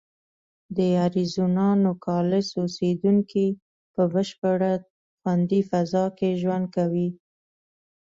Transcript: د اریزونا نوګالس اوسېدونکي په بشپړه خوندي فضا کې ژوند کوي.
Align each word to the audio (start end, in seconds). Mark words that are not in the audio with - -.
د 0.77 0.79
اریزونا 1.05 1.69
نوګالس 1.83 2.47
اوسېدونکي 2.61 3.47
په 3.93 4.01
بشپړه 4.13 4.71
خوندي 5.19 5.61
فضا 5.69 6.05
کې 6.17 6.29
ژوند 6.41 6.65
کوي. 6.75 7.07